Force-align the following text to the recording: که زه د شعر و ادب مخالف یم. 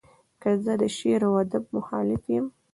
که 0.41 0.49
زه 0.63 0.73
د 0.81 0.83
شعر 0.97 1.21
و 1.29 1.37
ادب 1.43 1.63
مخالف 1.75 2.23
یم. 2.33 2.45